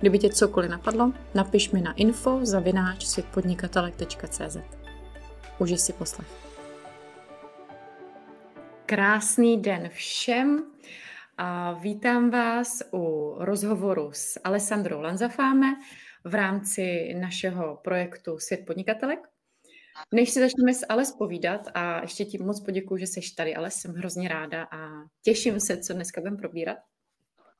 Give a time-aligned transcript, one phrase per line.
[0.00, 4.56] Kdyby tě cokoliv napadlo, napiš mi na info zavináč světpodnikatelek.cz.
[5.58, 6.28] Užij si poslech.
[8.86, 10.64] Krásný den všem
[11.38, 15.66] a vítám vás u rozhovoru s Alessandrou Lanzafáme
[16.24, 19.18] v rámci našeho projektu Svět podnikatelek.
[20.14, 23.70] Než si začneme s Ales povídat a ještě ti moc poděkuji, že jsi tady, ale
[23.70, 24.88] jsem hrozně ráda a
[25.22, 26.78] těším se, co dneska budeme probírat.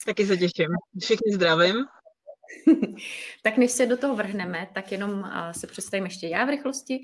[0.06, 0.66] Taky se těším.
[1.00, 1.77] Všichni zdravím.
[3.43, 7.00] tak než se do toho vrhneme, tak jenom se představím ještě já v rychlosti.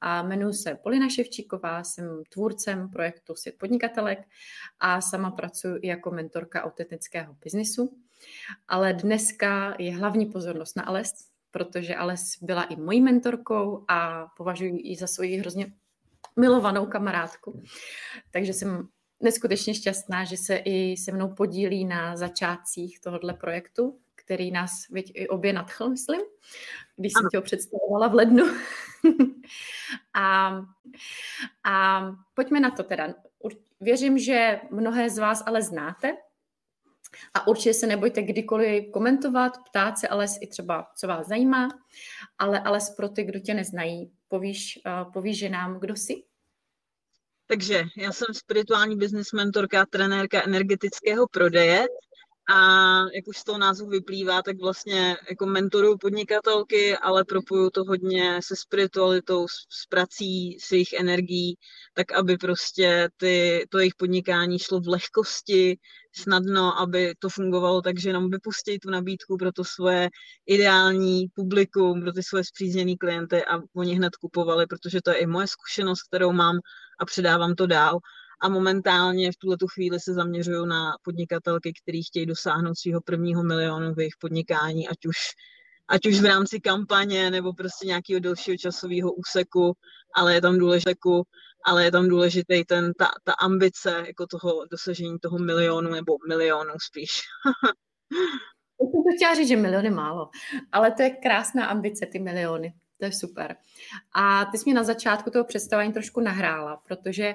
[0.00, 4.18] A jmenuji se Polina Ševčíková, jsem tvůrcem projektu Svět podnikatelek
[4.80, 7.98] a sama pracuji jako mentorka autentického biznisu.
[8.68, 11.12] Ale dneska je hlavní pozornost na Ales,
[11.50, 15.72] protože Ales byla i mojí mentorkou a považuji ji za svoji hrozně
[16.36, 17.62] milovanou kamarádku.
[18.30, 18.88] Takže jsem
[19.20, 23.98] neskutečně šťastná, že se i se mnou podílí na začátcích tohohle projektu,
[24.28, 26.20] který nás věď, i obě nadchl, myslím,
[26.96, 28.44] když jsem tě ho představovala v lednu.
[30.14, 30.60] a,
[31.64, 32.02] a
[32.34, 33.14] pojďme na to teda.
[33.80, 36.16] Věřím, že mnohé z vás ale znáte,
[37.34, 41.68] a určitě se nebojte kdykoliv komentovat, ptát se ale i třeba, co vás zajímá,
[42.38, 46.14] ale ale pro ty, kdo tě neznají, povíš, uh, povíš že nám, kdo jsi?
[47.46, 51.86] Takže já jsem spirituální business mentorka, trenérka energetického prodeje
[52.48, 57.84] a jak už z toho názvu vyplývá, tak vlastně jako mentoruju podnikatelky, ale propoju to
[57.84, 61.56] hodně se spiritualitou, s, s prací, s jejich energií,
[61.94, 65.78] tak aby prostě ty, to jejich podnikání šlo v lehkosti,
[66.12, 70.10] snadno, aby to fungovalo tak, že jenom vypustí tu nabídku pro to svoje
[70.46, 75.26] ideální publikum, pro ty svoje zpřízněné klienty a oni hned kupovali, protože to je i
[75.26, 76.56] moje zkušenost, kterou mám
[77.00, 77.98] a předávám to dál
[78.40, 83.94] a momentálně v tuhle chvíli se zaměřují na podnikatelky, které chtějí dosáhnout svého prvního milionu
[83.94, 85.16] v jejich podnikání, ať už,
[85.88, 89.72] ať už v rámci kampaně nebo prostě nějakého delšího časového úseku,
[90.14, 90.92] ale je tam důležité,
[91.64, 96.74] ale je tam důležitý ten, ta, ta ambice jako toho dosažení toho milionu nebo milionů
[96.88, 97.10] spíš.
[98.80, 100.30] Já jsem to chtěla říct, že miliony málo,
[100.72, 102.72] ale to je krásná ambice, ty miliony.
[102.98, 103.56] To je super.
[104.14, 107.34] A ty jsi mě na začátku toho představení trošku nahrála, protože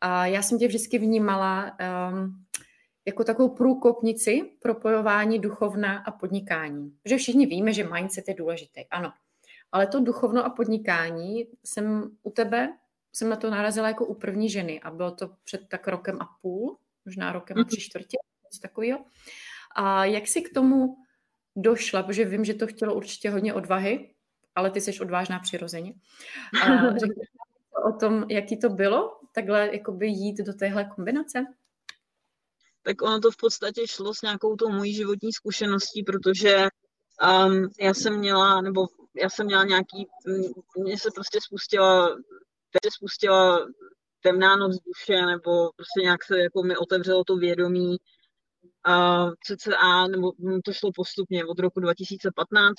[0.00, 1.76] a já jsem tě vždycky vnímala
[2.10, 2.44] um,
[3.06, 6.90] jako takovou průkopnici propojování duchovna a podnikání.
[7.02, 9.12] Protože všichni víme, že mindset je důležitý, ano.
[9.72, 12.68] Ale to duchovno a podnikání jsem u tebe,
[13.12, 16.28] jsem na to narazila jako u první ženy a bylo to před tak rokem a
[16.42, 19.04] půl, možná rokem a tři čtvrtě, něco takového.
[19.76, 20.96] A jak jsi k tomu
[21.56, 24.14] došla, protože vím, že to chtělo určitě hodně odvahy,
[24.54, 25.92] ale ty jsi odvážná přirozeně.
[26.64, 26.66] A
[27.88, 31.38] o tom, jaký to bylo, takhle jakoby jít do téhle kombinace?
[32.82, 36.56] Tak ono to v podstatě šlo s nějakou tou mojí životní zkušeností, protože
[37.46, 40.06] um, já jsem měla, nebo já jsem měla nějaký,
[40.78, 42.08] mně se prostě spustila,
[42.84, 43.66] se spustila
[44.20, 47.96] temná noc duše, nebo prostě nějak se jako mi otevřelo to vědomí,
[48.88, 50.32] uh, CCA, nebo
[50.64, 52.74] to šlo postupně od roku 2015,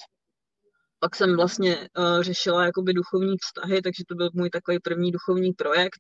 [1.00, 5.54] pak jsem vlastně uh, řešila jakoby duchovní vztahy, takže to byl můj takový první duchovní
[5.54, 6.00] projekt.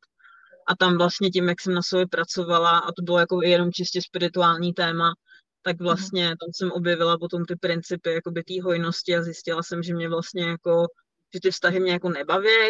[0.69, 4.01] A tam vlastně tím, jak jsem na sobě pracovala, a to bylo jako jenom čistě
[4.01, 5.13] spirituální téma,
[5.61, 5.85] tak mhm.
[5.85, 10.09] vlastně tam jsem objevila potom ty principy jakoby té hojnosti a zjistila jsem, že mě
[10.09, 10.87] vlastně jako,
[11.33, 12.69] že ty vztahy mě jako nebaví,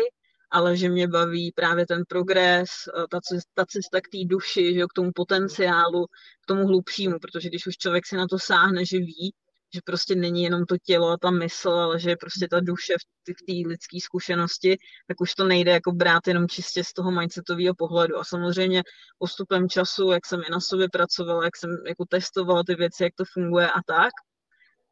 [0.51, 3.19] ale že mě baví právě ten progres, eh, ta,
[3.53, 6.05] ta cesta k té duši, že jo, k tomu potenciálu,
[6.41, 9.33] k tomu hlubšímu, protože když už člověk si na to sáhne, že ví,
[9.73, 12.93] že prostě není jenom to tělo a ta mysl, ale že je prostě ta duše
[13.29, 14.77] v té lidské zkušenosti,
[15.07, 18.17] tak už to nejde jako brát jenom čistě z toho mindsetového pohledu.
[18.17, 18.83] A samozřejmě
[19.17, 23.15] postupem času, jak jsem i na sobě pracovala, jak jsem jako testovala ty věci, jak
[23.15, 24.11] to funguje a tak,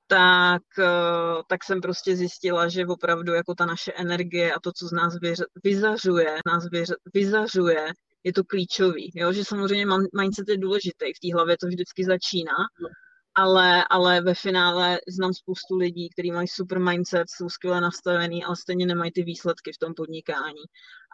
[0.08, 4.88] tak, eh, tak jsem prostě zjistila, že opravdu jako ta naše energie a to, co
[4.88, 5.14] z nás
[5.64, 6.64] vyzařuje, nás
[7.14, 7.88] vyzařuje,
[8.24, 9.12] je to klíčový.
[9.16, 9.34] Jo?
[9.34, 9.86] Že samozřejmě
[10.20, 12.56] mindset je důležitý, v té hlavě to vždycky začíná,
[13.38, 18.56] ale, ale ve finále znám spoustu lidí, kteří mají super mindset, jsou skvěle nastavený, ale
[18.56, 20.64] stejně nemají ty výsledky v tom podnikání.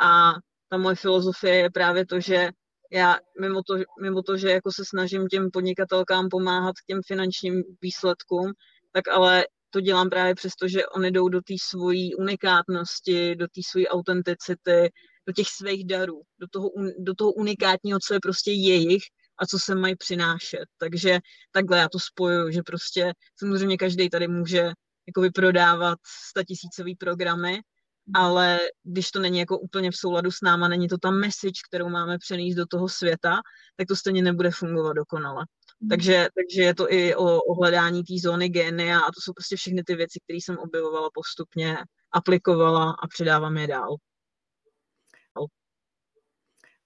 [0.01, 0.33] A
[0.69, 2.49] ta moje filozofie je právě to, že
[2.91, 7.63] já mimo to, mimo to, že jako se snažím těm podnikatelkám pomáhat k těm finančním
[7.81, 8.53] výsledkům,
[8.91, 13.61] tak ale to dělám právě přesto, že oni jdou do té svojí unikátnosti, do té
[13.69, 14.91] svojí autenticity,
[15.27, 19.03] do těch svých darů, do toho, do toho unikátního, co je prostě jejich
[19.37, 20.65] a co se mají přinášet.
[20.77, 21.19] Takže
[21.51, 24.71] takhle já to spojuju, že prostě samozřejmě každý tady může
[25.07, 25.99] jako vyprodávat
[26.29, 27.59] statisícový programy,
[28.15, 31.89] ale když to není jako úplně v souladu s náma, není to ta message, kterou
[31.89, 33.41] máme přenést do toho světa,
[33.77, 35.45] tak to stejně nebude fungovat dokonale.
[35.81, 35.89] Hmm.
[35.89, 39.55] Takže, takže je to i o, o hledání té zóny génia a to jsou prostě
[39.55, 41.77] všechny ty věci, které jsem objevovala postupně,
[42.11, 43.95] aplikovala a předávám je dál.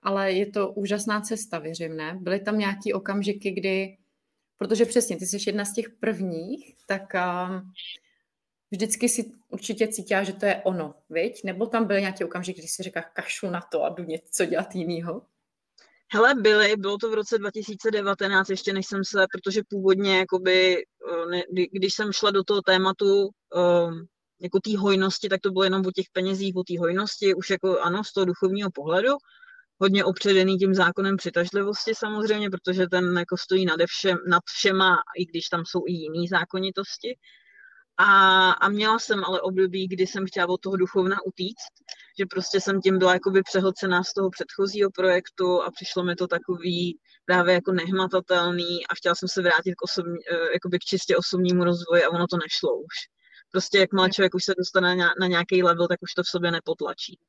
[0.08, 2.18] Ale je to úžasná cesta, věřím, ne?
[2.22, 3.98] Byly tam nějaký okamžiky, kdy,
[4.58, 7.72] protože přesně, ty jsi jedna z těch prvních, tak um,
[8.72, 11.44] vždycky si určitě cítila, že to je ono, viď?
[11.44, 14.76] Nebo tam byl nějaký okamžik, kdy si říká, kašu na to a jdu něco dělat
[14.76, 15.22] jinýho?
[16.14, 21.66] Hele, byly, bylo to v roce 2019, ještě než jsem se, protože původně, jakoby, eh,
[21.72, 24.08] když jsem šla do toho tématu um,
[24.40, 27.80] jako té hojnosti, tak to bylo jenom o těch penězích, o té hojnosti, už jako
[27.80, 29.14] ano, z toho duchovního pohledu,
[29.80, 35.26] hodně opředený tím zákonem přitažlivosti samozřejmě, protože ten jako stojí nad, všem, nad všema, i
[35.26, 37.18] když tam jsou i jiné zákonitosti.
[38.00, 41.74] A, a měla jsem ale období, kdy jsem chtěla od toho duchovna utíct,
[42.20, 46.28] že prostě jsem tím byla jakoby přehlcená z toho předchozího projektu a přišlo mi to
[46.28, 51.18] takový právě jako nehmatatelný a chtěla jsem se vrátit k, osobní, eh, jakoby k čistě
[51.18, 52.96] osobnímu rozvoji a ono to nešlo už.
[53.52, 56.52] Prostě jak člověk už se dostane na, na nějaký level, tak už to v sobě
[56.52, 57.20] nepotlačí.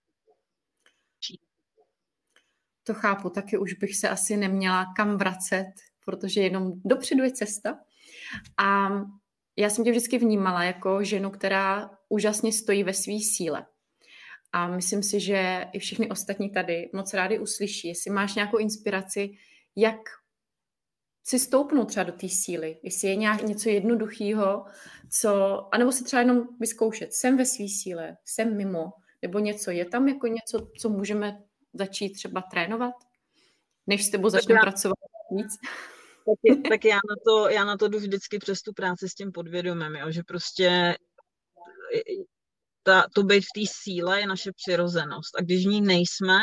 [2.89, 5.73] To chápu, taky už bych se asi neměla kam vracet,
[6.05, 7.79] protože jenom dopředu je cesta.
[8.57, 8.89] A
[9.57, 13.67] já jsem tě vždycky vnímala jako ženu, která úžasně stojí ve své síle.
[14.53, 19.31] A myslím si, že i všichni ostatní tady moc rádi uslyší, jestli máš nějakou inspiraci,
[19.77, 20.01] jak
[21.25, 24.65] si stoupnout třeba do té síly, jestli je nějak něco jednoduchého,
[25.11, 28.93] co, anebo si třeba jenom vyzkoušet, jsem ve své síle, jsem mimo,
[29.23, 32.95] nebo něco, je tam jako něco, co můžeme začít třeba trénovat,
[33.87, 34.99] než s tebou začneme pracovat
[35.31, 35.57] víc?
[36.29, 39.33] tak, tak já, na to, já na to jdu vždycky přes tu práci s tím
[39.33, 40.97] podvědomím, jo, že prostě
[42.83, 45.37] ta, to být v té síle je naše přirozenost.
[45.39, 46.39] A když v ní nejsme,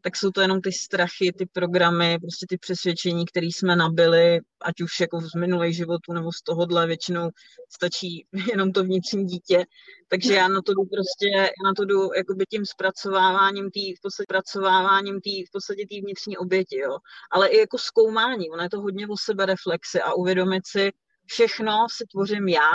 [0.00, 4.80] tak jsou to jenom ty strachy, ty programy, prostě ty přesvědčení, které jsme nabili, ať
[4.80, 7.30] už jako z minulých životů nebo z tohohle, většinou
[7.68, 9.64] stačí jenom to vnitřní dítě.
[10.08, 14.00] Takže já na to jdu prostě, já na to jdu jakoby tím zpracováváním tý, v
[14.02, 16.98] podstatě zpracováváním tý, v podstatě té vnitřní oběti, jo.
[17.30, 20.92] Ale i jako zkoumání, ono je to hodně o sebe reflexy a uvědomit si,
[21.26, 22.70] všechno si tvořím já,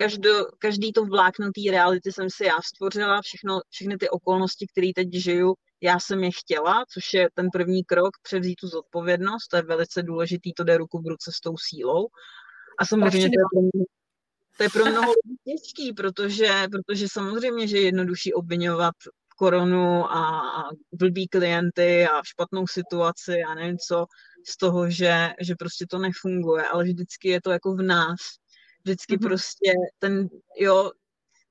[0.00, 4.90] Každo, každý to vlákno té reality jsem si já stvořila, všechno, všechny ty okolnosti, které
[4.94, 9.56] teď žiju, já jsem je chtěla, což je ten první krok, převzít tu zodpovědnost, to
[9.56, 12.08] je velice důležitý, to jde ruku v ruce s tou sílou.
[12.78, 13.84] A samozřejmě to je pro mě,
[14.56, 18.94] to je pro mnoho lidí těžký, protože, protože samozřejmě, že je jednodušší obvinovat
[19.38, 24.06] koronu a, a blbý klienty a špatnou situaci a nevím co,
[24.48, 28.18] z toho, že, že prostě to nefunguje, ale vždycky je to jako v nás.
[28.84, 29.26] Vždycky mm-hmm.
[29.28, 30.28] prostě ten,
[30.58, 30.90] jo,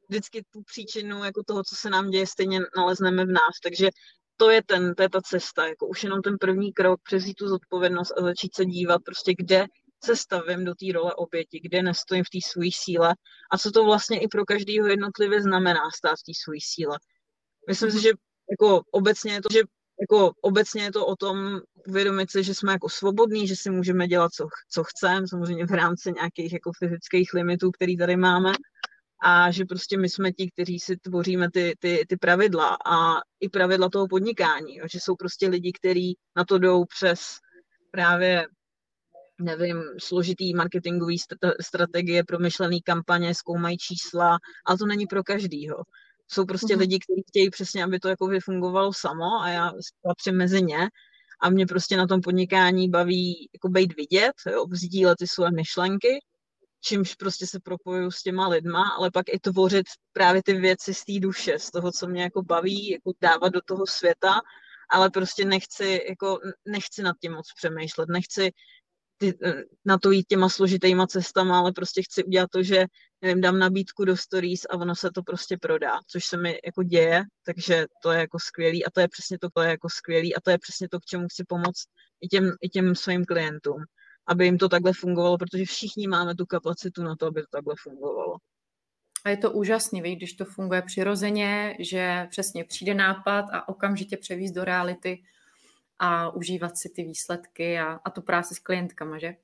[0.10, 3.60] vždycky tu příčinu jako toho, co se nám děje, stejně nalezneme v nás.
[3.64, 3.90] Takže
[4.38, 7.48] to je, ten, to je ta cesta, jako už jenom ten první krok, přezít tu
[7.48, 9.66] zodpovědnost a začít se dívat prostě, kde
[10.04, 13.16] se stavím do té role oběti, kde nestojím v té své síle
[13.52, 16.98] a co to vlastně i pro každého jednotlivě znamená stát v té své síle.
[17.68, 18.10] Myslím si, že
[18.52, 19.60] jako obecně je to, že
[20.02, 24.08] jako obecně je to o tom uvědomit si, že jsme jako svobodní, že si můžeme
[24.08, 28.52] dělat, co, co chceme, samozřejmě v rámci nějakých jako fyzických limitů, který tady máme,
[29.24, 33.50] a že prostě my jsme ti, kteří si tvoříme ty, ty, ty pravidla a i
[33.50, 37.38] pravidla toho podnikání, jo, že jsou prostě lidi, kteří na to jdou přes
[37.92, 38.48] právě
[39.42, 41.18] nevím, složitý marketingový
[41.62, 45.76] strategie, promyšlený kampaně, zkoumají čísla, ale to není pro každýho.
[46.28, 46.80] Jsou prostě mm-hmm.
[46.80, 49.72] lidi, kteří chtějí přesně, aby to jako fungovalo samo a já
[50.02, 50.90] patřím mezi ně
[51.42, 56.20] a mě prostě na tom podnikání baví jako být vidět, jo, vzdílet ty své myšlenky
[56.82, 61.04] čímž prostě se propojuju s těma lidma, ale pak i tvořit právě ty věci z
[61.04, 64.42] té duše, z toho, co mě jako baví, jako dávat do toho světa,
[64.90, 68.52] ale prostě nechci, jako nechci nad tím moc přemýšlet, nechci
[69.18, 69.38] ty,
[69.86, 72.86] na to jít těma složitýma cestama, ale prostě chci udělat to, že
[73.22, 76.84] nevím, dám nabídku do stories a ono se to prostě prodá, což se mi jako
[76.84, 80.36] děje, takže to je jako skvělý a to je přesně to, to je jako skvělý
[80.36, 81.86] a to je přesně to, k čemu chci pomoct
[82.22, 83.84] i těm, i těm svým klientům
[84.28, 87.76] aby jim to takhle fungovalo, protože všichni máme tu kapacitu na to, aby to takhle
[87.84, 88.38] fungovalo.
[89.26, 94.18] A je to úžasný, víš, když to funguje přirozeně, že přesně přijde nápad a okamžitě
[94.18, 95.24] převíz do reality
[96.00, 99.36] a užívat si ty výsledky a, a tu práci s klientkama, že?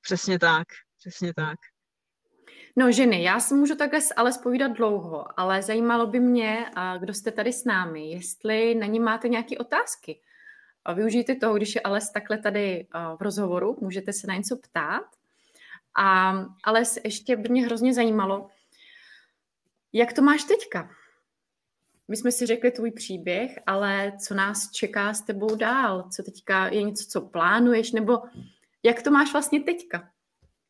[0.00, 1.58] Přesně tak, přesně tak.
[2.76, 6.66] No ženy, já si můžu takhle ale spovídat dlouho, ale zajímalo by mě,
[6.98, 10.20] kdo jste tady s námi, jestli na ní máte nějaké otázky.
[10.94, 12.86] Využijte toho, když je Ales takhle tady
[13.16, 15.06] v rozhovoru, můžete se na něco ptát.
[15.96, 16.32] A
[16.64, 18.48] Ales, ještě by mě hrozně zajímalo,
[19.92, 20.90] jak to máš teďka?
[22.08, 26.08] My jsme si řekli tvůj příběh, ale co nás čeká s tebou dál?
[26.10, 28.22] Co teďka je něco, co plánuješ, nebo
[28.82, 30.10] jak to máš vlastně teďka?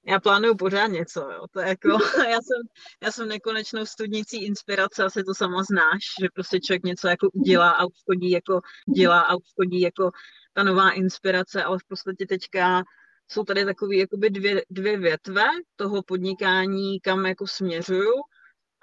[0.06, 1.46] Já plánuju pořád něco, jo.
[1.52, 1.88] To je jako,
[2.30, 2.62] já jsem,
[3.02, 7.70] já jsem nekonečnou studnicí inspirace, asi to sama znáš, že prostě člověk něco jako udělá
[7.70, 8.60] a už chodí jako,
[8.96, 10.10] dělá a už chodí jako
[10.52, 12.82] ta nová inspirace, ale v podstatě teďka
[13.28, 13.96] jsou tady takové
[14.30, 15.44] dvě, dvě větve
[15.76, 18.12] toho podnikání, kam jako směřuju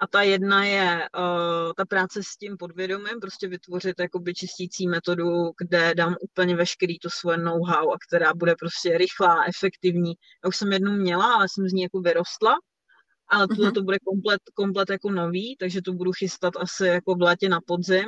[0.02, 5.52] a ta jedna je uh, ta práce s tím podvědomím, prostě vytvořit jakoby čistící metodu,
[5.58, 10.12] kde dám úplně veškerý to svoje know-how a která bude prostě rychlá, efektivní.
[10.44, 12.54] Já už jsem jednu měla, ale jsem z ní jako vyrostla,
[13.28, 13.74] ale tohle mhm.
[13.74, 17.60] to bude komplet, komplet jako nový, takže to budu chystat asi jako v létě na
[17.66, 18.06] podzim.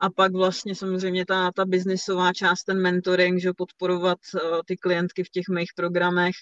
[0.00, 5.24] A pak vlastně samozřejmě ta, ta biznisová část, ten mentoring, že podporovat uh, ty klientky
[5.24, 6.34] v těch mých programech,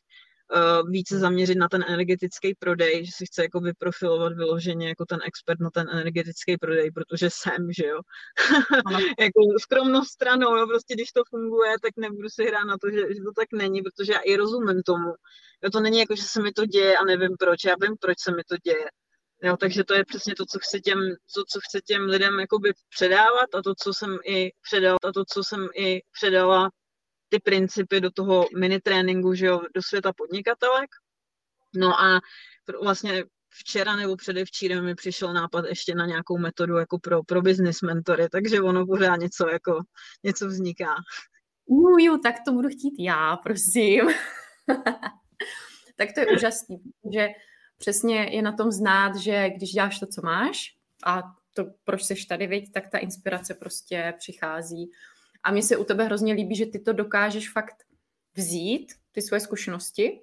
[0.88, 5.60] více zaměřit na ten energetický prodej, že si chce jako vyprofilovat vyloženě jako ten expert
[5.60, 8.00] na ten energetický prodej, protože jsem, že jo.
[9.18, 13.14] jako skromnou stranou, jo, prostě když to funguje, tak nebudu si hrát na to, že,
[13.14, 15.14] že to tak není, protože já i rozumím tomu.
[15.62, 18.16] Jo, to není jako, že se mi to děje a nevím proč, já vím, proč
[18.20, 18.86] se mi to děje.
[19.42, 20.98] Jo, takže to je přesně to, co chci těm,
[21.34, 25.24] to, co chci těm lidem jakoby předávat a to, co jsem i předala, a to,
[25.32, 26.70] co jsem i předala
[27.28, 30.90] ty principy do toho mini tréninku, že jo, do světa podnikatelek.
[31.76, 32.21] No a
[32.83, 37.83] vlastně včera nebo předevčírem mi přišel nápad ještě na nějakou metodu jako pro, pro business
[37.83, 39.83] mentory, takže ono pořád něco jako,
[40.25, 40.95] něco vzniká.
[41.66, 44.00] Uju, tak to budu chtít já, prosím.
[45.97, 47.28] tak to je úžasný, protože
[47.78, 50.76] přesně je na tom znát, že když děláš to, co máš
[51.07, 51.23] a
[51.54, 54.90] to, proč jsi tady, viď, tak ta inspirace prostě přichází
[55.44, 57.74] a mně se u tebe hrozně líbí, že ty to dokážeš fakt
[58.34, 60.20] vzít, ty svoje zkušenosti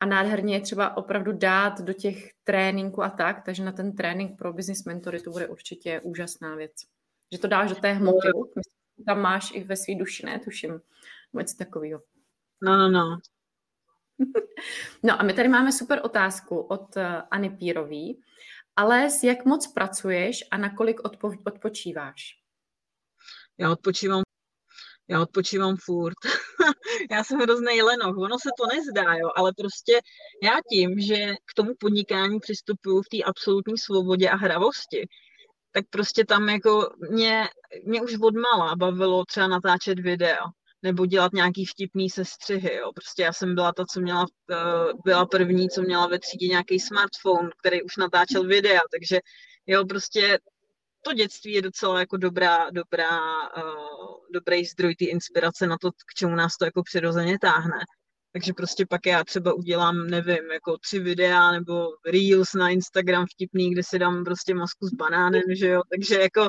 [0.00, 4.38] a nádherně je třeba opravdu dát do těch tréninků a tak, takže na ten trénink
[4.38, 6.72] pro business mentory to bude určitě úžasná věc.
[7.32, 10.38] Že to dáš do té hmoty, myslím, tam máš i ve své duši, ne?
[10.38, 10.80] Tuším,
[11.32, 12.02] něco takového.
[12.62, 13.18] No, no, no.
[15.02, 18.20] no a my tady máme super otázku od uh, Ani Pírový.
[18.76, 22.40] Ale jak moc pracuješ a nakolik odpo- odpočíváš?
[23.58, 24.25] Já odpočívám
[25.08, 26.14] já odpočívám furt.
[27.10, 30.00] já jsem hrozný lenoch, ono se to nezdá, jo, ale prostě
[30.42, 35.08] já tím, že k tomu podnikání přistupuju v té absolutní svobodě a hravosti,
[35.72, 37.48] tak prostě tam jako mě,
[37.84, 40.44] mě už odmala bavilo třeba natáčet video
[40.82, 42.92] nebo dělat nějaký vtipný sestřihy, jo.
[42.94, 46.80] Prostě já jsem byla ta, co měla, eh, byla první, co měla ve třídě nějaký
[46.80, 49.20] smartphone, který už natáčel videa, takže
[49.66, 50.38] jo, prostě
[51.06, 53.20] to dětství je docela jako dobrá, dobrá,
[53.56, 57.78] uh, dobrý zdroj té inspirace na to, k čemu nás to jako přirozeně táhne.
[58.32, 63.70] Takže prostě pak já třeba udělám, nevím, jako tři videa nebo reels na Instagram vtipný,
[63.70, 65.82] kde si dám prostě masku s banánem, že jo.
[65.90, 66.48] Takže jako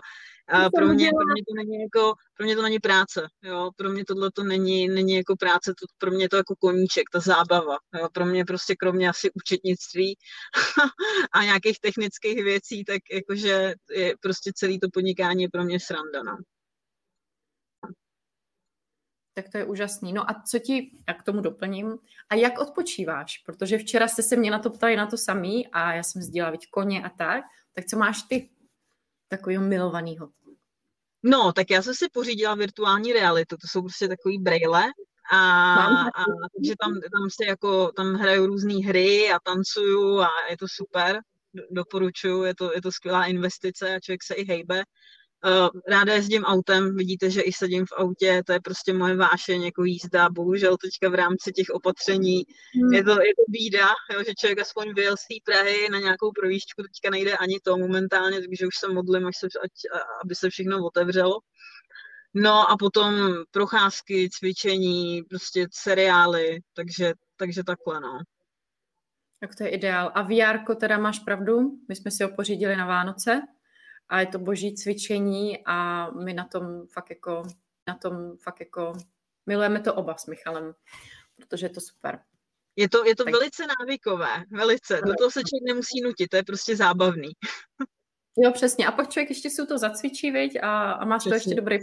[0.50, 3.90] a pro mě, pro mě to není jako, pro mě to není práce, jo, pro
[3.90, 7.78] mě tohle to není, není jako práce, to, pro mě to jako koníček, ta zábava,
[8.00, 10.18] jo, pro mě prostě kromě asi účetnictví
[11.32, 16.24] a nějakých technických věcí, tak jakože je prostě celý to podnikání je pro mě sranda,
[16.24, 16.38] no.
[19.34, 20.14] Tak to je úžasný.
[20.14, 21.98] No a co ti, já k tomu doplním,
[22.30, 23.38] a jak odpočíváš?
[23.38, 26.58] Protože včera jste se mě na to ptali na to samý a já jsem sdílela
[26.72, 28.50] koně a tak, tak co máš ty
[29.28, 30.30] takového milovaného?
[31.24, 34.84] No, tak já jsem si pořídila virtuální realitu, to jsou prostě takový braille
[35.32, 36.24] a, a
[36.56, 41.20] takže tam, tam se jako, tam hraju různé hry a tancuju a je to super,
[41.72, 44.84] doporučuju, je to, je to skvělá investice a člověk se i hejbe.
[45.46, 49.64] Uh, ráda jezdím autem, vidíte, že i sedím v autě, to je prostě moje vášeň
[49.64, 52.44] jako jízda, bohužel teďka v rámci těch opatření
[52.76, 52.94] hmm.
[52.94, 56.32] je, to, je to bída, jo, že člověk aspoň vyjel z té Prahy na nějakou
[56.32, 59.72] provížku, teďka nejde ani to momentálně, takže už se modlím, až se, ať,
[60.24, 61.40] aby se všechno otevřelo.
[62.34, 68.20] No a potom procházky, cvičení, prostě seriály, takže, takže takhle, no.
[69.40, 70.12] Tak to je ideál.
[70.16, 73.42] A VR teda máš pravdu, my jsme si ho pořídili na Vánoce,
[74.10, 77.44] a je to boží cvičení a my na tom fakt jako,
[77.88, 78.94] na tom fakt jako
[79.46, 80.74] milujeme to oba s Michalem,
[81.36, 82.20] protože je to super.
[82.76, 83.34] Je to, je to tak.
[83.34, 85.02] velice návykové, velice.
[85.06, 87.30] Do toho se člověk nemusí nutit, to je prostě zábavný.
[88.40, 88.88] Jo, přesně.
[88.88, 90.58] A pak člověk ještě si to zacvičí, viď?
[90.62, 91.30] A, a máš přesně.
[91.32, 91.78] to ještě dobrý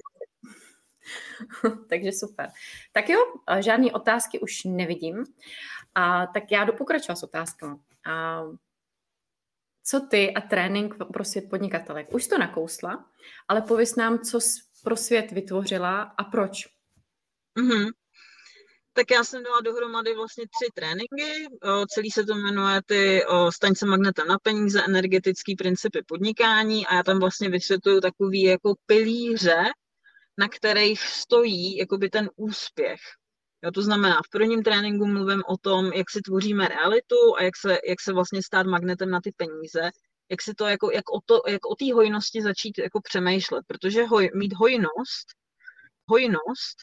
[1.88, 2.50] Takže super.
[2.92, 3.18] Tak jo,
[3.60, 5.24] žádné otázky už nevidím.
[5.94, 7.76] A, tak já jdu pokračovat s otázkami.
[8.06, 8.42] A,
[9.86, 12.14] co ty a trénink pro svět podnikatelek?
[12.14, 13.04] Už to nakousla,
[13.48, 14.38] ale pověs nám, co
[14.84, 16.66] pro svět vytvořila a proč.
[17.58, 17.90] Mm-hmm.
[18.92, 21.48] Tak já jsem dala dohromady vlastně tři tréninky.
[21.88, 27.02] Celý se to jmenuje ty staň se magnetem na peníze, energetický principy podnikání a já
[27.02, 29.62] tam vlastně vysvětluju takový jako pilíře,
[30.38, 33.00] na kterých stojí jakoby ten úspěch.
[33.64, 37.56] Jo, to znamená, v prvním tréninku mluvím o tom, jak si tvoříme realitu a jak
[37.56, 39.90] se, jak se vlastně stát magnetem na ty peníze,
[40.30, 44.04] jak si to jako, jak o, to, jak o té hojnosti začít jako přemýšlet, protože
[44.04, 45.26] hoj, mít hojnost,
[46.08, 46.76] hojnost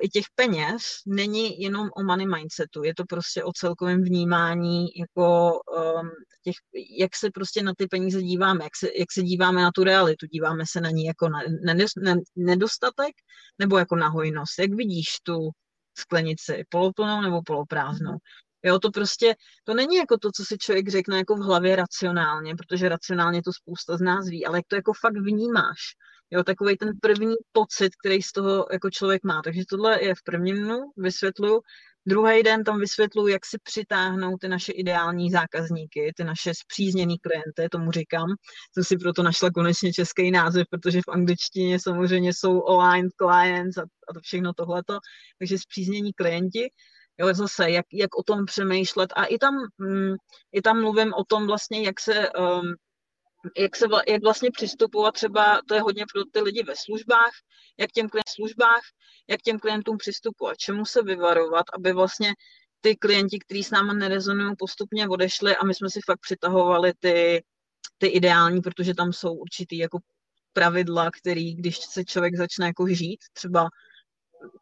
[0.00, 5.50] i těch peněz není jenom o money mindsetu, je to prostě o celkovém vnímání, jako
[5.76, 6.10] um,
[6.44, 6.54] těch,
[6.98, 10.26] jak se prostě na ty peníze díváme, jak se, jak se díváme na tu realitu,
[10.26, 13.14] díváme se na ní jako na, na, na nedostatek
[13.58, 14.58] nebo jako na hojnost.
[14.58, 15.50] Jak vidíš tu
[15.98, 18.16] sklenici, poloplnou nebo poloprázdnou?
[18.62, 22.54] Jo, to prostě, to není jako to, co si člověk řekne jako v hlavě racionálně,
[22.56, 25.78] protože racionálně to spousta z nás ví, ale jak to jako fakt vnímáš.
[26.30, 29.42] Jo, takový ten první pocit, který z toho jako člověk má.
[29.42, 31.60] Takže tohle je v prvním dnu, vysvětluju.
[32.08, 37.68] Druhý den tam vysvětluji, jak si přitáhnout ty naše ideální zákazníky, ty naše zpřízněný klienty,
[37.70, 38.26] tomu říkám.
[38.74, 43.82] Jsem si proto našla konečně český název, protože v angličtině samozřejmě jsou aligned clients a,
[43.82, 44.98] a to všechno tohleto.
[45.38, 46.68] Takže zpříznění klienti.
[47.18, 49.12] Jo, zase, jak, jak o tom přemýšlet.
[49.16, 50.14] A i tam, mm,
[50.52, 52.74] i tam mluvím o tom vlastně, jak se um,
[53.56, 57.32] jak, se, jak vlastně přistupovat třeba, to je hodně pro ty lidi ve službách,
[57.78, 58.82] jak těm klientům službách,
[59.28, 62.32] jak těm klientům přistupovat, čemu se vyvarovat, aby vlastně
[62.80, 67.42] ty klienti, kteří s námi nerezonují, postupně odešli a my jsme si fakt přitahovali ty,
[67.98, 69.98] ty ideální, protože tam jsou určitý jako
[70.52, 73.68] pravidla, který, když se člověk začne jako žít, třeba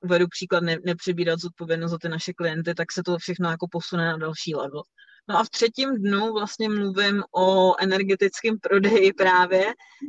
[0.00, 4.06] uvedu příklad, ne, nepřebírat zodpovědnost za ty naše klienty, tak se to všechno jako posune
[4.06, 4.82] na další level.
[5.28, 9.64] No a v třetím dnu vlastně mluvím o energetickém prodeji právě,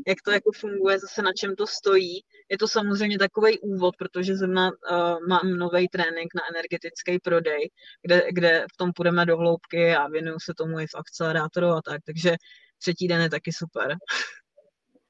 [0.08, 2.22] jak to jako funguje, zase na čem to stojí.
[2.50, 7.70] Je to samozřejmě takový úvod, protože zrovna uh, mám nový trénink na energetický prodej,
[8.02, 11.82] kde, kde v tom půjdeme do hloubky a věnuju se tomu i v akcelerátoru a
[11.82, 12.36] tak, takže
[12.78, 13.96] třetí den je taky super.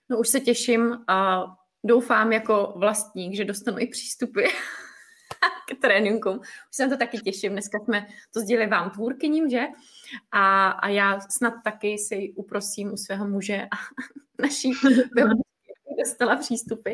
[0.10, 1.46] No už se těším a
[1.84, 4.46] doufám jako vlastník, že dostanu i přístupy
[5.70, 6.40] k tréninkům.
[6.40, 7.52] Už se na to taky těším.
[7.52, 9.64] Dneska jsme to sdělili vám tvůrkyním, že?
[10.32, 13.78] A, a já snad taky si uprosím u svého muže a
[14.42, 14.72] naší
[16.00, 16.94] dostala přístupy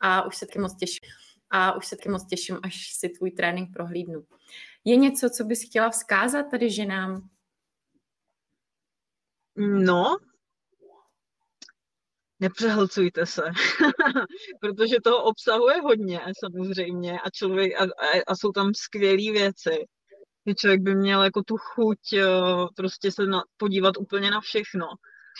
[0.00, 1.08] a už se taky moc těším.
[1.50, 4.24] A už se taky moc těším, až si tvůj trénink prohlídnu.
[4.84, 7.28] Je něco, co bys chtěla vzkázat tady ženám?
[9.56, 10.16] No,
[12.40, 13.42] nepřehlcujte se,
[14.60, 19.86] protože toho obsahuje hodně samozřejmě a, člověk, a, a, a jsou tam skvělé věci.
[20.46, 22.26] Že člověk by měl jako tu chuť eh,
[22.76, 24.86] prostě se na, podívat úplně na všechno.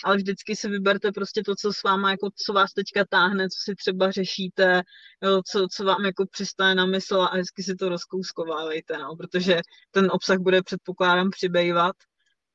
[0.04, 3.58] Ale vždycky si vyberte prostě to, co s váma, jako, co vás teďka táhne, co
[3.64, 4.82] si třeba řešíte,
[5.22, 9.60] jo, co, co vám jako přistane na mysl a hezky si to rozkouskovávejte, no, protože
[9.90, 11.96] ten obsah bude předpokládám přibývat,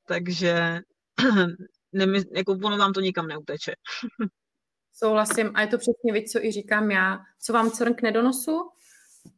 [0.07, 0.79] takže
[1.95, 3.73] nemy, jako ono vám to nikam neuteče.
[4.93, 7.19] Souhlasím a je to přesně víc, co i říkám já.
[7.39, 8.69] Co vám crkne do nosu,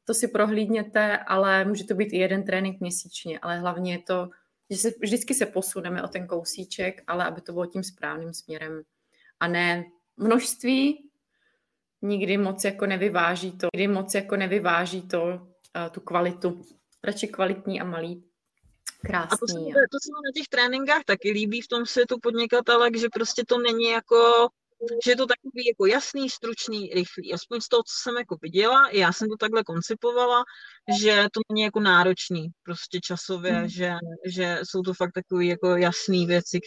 [0.06, 4.30] to si prohlídněte, ale může to být i jeden trénink měsíčně, ale hlavně je to,
[4.70, 8.82] že se, vždycky se posuneme o ten kousíček, ale aby to bylo tím správným směrem.
[9.40, 9.86] A ne
[10.18, 11.10] množství,
[12.02, 15.40] nikdy moc jako nevyváží to, nikdy moc jako nevyváží to, uh,
[15.92, 16.62] tu kvalitu.
[17.04, 18.24] Radši kvalitní a malý.
[19.06, 19.34] Krásný.
[19.34, 19.60] A to se,
[19.92, 23.90] to se na těch tréninkách taky líbí v tom světu podnikatelek, že prostě to není
[23.90, 24.50] jako
[25.06, 27.34] že je to takový jako jasný, stručný, rychlý.
[27.34, 30.44] Aspoň z toho, co jsem jako viděla, já jsem to takhle koncipovala,
[31.02, 33.68] že to není jako náročný prostě časově, mm.
[33.68, 33.94] že,
[34.26, 36.60] že jsou to fakt takové jako jasné věci,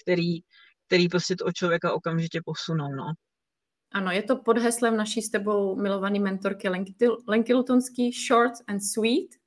[0.87, 3.05] které prostě to člověka okamžitě posunou, no.
[3.93, 6.95] Ano, je to pod heslem naší s tebou milovaný mentorky Lenky,
[7.29, 9.40] Lenky Lutonský, short and sweet.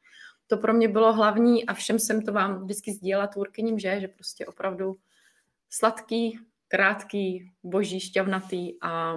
[0.53, 4.07] To pro mě bylo hlavní a všem jsem to vám vždycky sdílela tvůrkyním, že, že
[4.07, 4.95] prostě opravdu
[5.69, 9.13] sladký, krátký, boží, šťavnatý a,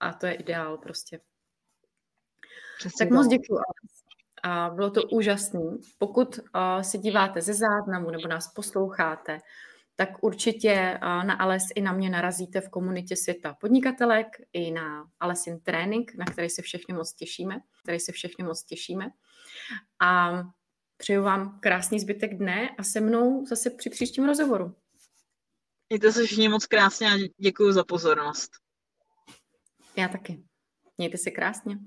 [0.00, 1.20] a to je ideál prostě.
[2.78, 3.58] Přesně tak moc děkuji.
[4.42, 5.60] A bylo to úžasné.
[5.98, 9.38] Pokud uh, se díváte ze záznamu nebo nás posloucháte,
[9.96, 15.04] tak určitě uh, na Ales i na mě narazíte v komunitě světa podnikatelek i na
[15.20, 19.10] Alesin trénink, na který se všechny moc těšíme, který se všechny moc těšíme.
[20.00, 20.42] A
[20.96, 24.74] přeju vám krásný zbytek dne a se mnou zase při příštím rozhovoru.
[25.88, 28.50] Mějte se všichni moc krásně a děkuji za pozornost.
[29.96, 30.44] Já taky.
[30.98, 31.78] Mějte se krásně.